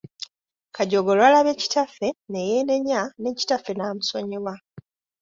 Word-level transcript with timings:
Kajooga 0.75 1.09
olwalabye 1.13 1.53
kitaffe 1.61 2.07
ne 2.31 2.41
yeenenya 2.49 3.01
ne 3.21 3.29
kitaffe 3.39 3.71
n’amusonyiwa. 3.75 4.53